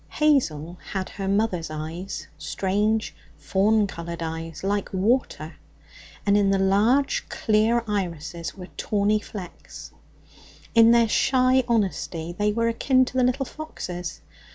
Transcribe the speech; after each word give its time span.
Hazel 0.09 0.79
had 0.93 1.09
her 1.09 1.27
mother's 1.27 1.69
eyes, 1.69 2.25
strange, 2.35 3.13
fawn 3.37 3.85
coloured 3.85 4.23
eyes 4.23 4.63
like 4.63 4.91
water, 4.91 5.57
and 6.25 6.35
in 6.35 6.49
the 6.49 6.57
large 6.57 7.29
clear 7.29 7.83
irises 7.87 8.55
were 8.55 8.69
tawny 8.77 9.19
flecks. 9.19 9.91
In 10.73 10.89
their 10.89 11.07
shy 11.07 11.63
honesty 11.67 12.33
they 12.35 12.51
were 12.51 12.67
akin 12.67 13.05
to 13.05 13.13
the 13.15 13.23
little 13.23 13.45
fox's. 13.45 14.21